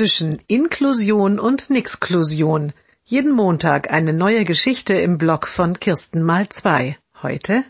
[0.00, 2.72] zwischen Inklusion und Nixklusion.
[3.04, 6.96] Jeden Montag eine neue Geschichte im Blog von Kirsten mal zwei.
[7.22, 7.64] Heute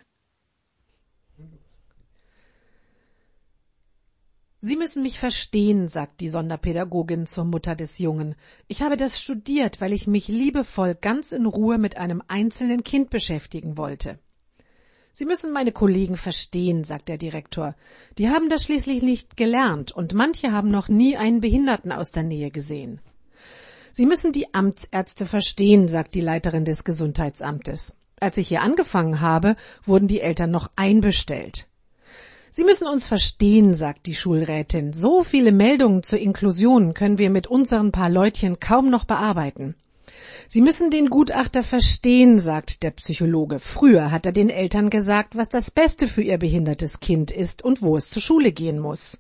[4.61, 8.37] Sie müssen mich verstehen, sagt die Sonderpädagogin zur Mutter des Jungen.
[8.69, 13.11] Ich habe das studiert, weil ich mich liebevoll ganz in Ruhe mit einem einzelnen Kind
[13.11, 14.21] beschäftigen wollte.
[15.13, 17.75] Sie müssen meine Kollegen verstehen, sagt der Direktor.
[18.19, 22.23] Die haben das schließlich nicht gelernt und manche haben noch nie einen Behinderten aus der
[22.23, 23.01] Nähe gesehen.
[23.93, 27.95] Sie müssen die Amtsärzte verstehen, sagt die Leiterin des Gesundheitsamtes.
[28.21, 31.67] Als ich hier angefangen habe, wurden die Eltern noch einbestellt.
[32.53, 34.93] Sie müssen uns verstehen, sagt die Schulrätin.
[34.93, 39.75] So viele Meldungen zur Inklusion können wir mit unseren paar Leutchen kaum noch bearbeiten.
[40.49, 43.59] Sie müssen den Gutachter verstehen, sagt der Psychologe.
[43.59, 47.83] Früher hat er den Eltern gesagt, was das Beste für ihr behindertes Kind ist und
[47.83, 49.19] wo es zur Schule gehen muss.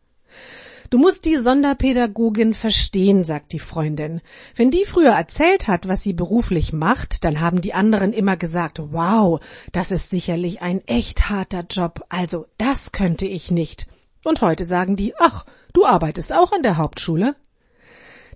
[0.90, 4.20] Du musst die Sonderpädagogin verstehen, sagt die Freundin.
[4.56, 8.80] Wenn die früher erzählt hat, was sie beruflich macht, dann haben die anderen immer gesagt,
[8.90, 9.38] wow,
[9.70, 13.86] das ist sicherlich ein echt harter Job, also das könnte ich nicht.
[14.24, 17.36] Und heute sagen die, ach, du arbeitest auch an der Hauptschule?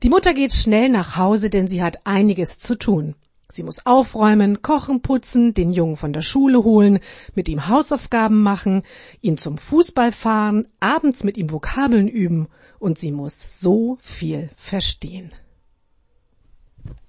[0.05, 3.14] Die Mutter geht schnell nach Hause, denn sie hat einiges zu tun.
[3.50, 6.98] Sie muss aufräumen, kochen, putzen, den Jungen von der Schule holen,
[7.34, 8.83] mit ihm Hausaufgaben machen,
[9.22, 15.33] ihn zum Fußball fahren, abends mit ihm Vokabeln üben und sie muss so viel verstehen.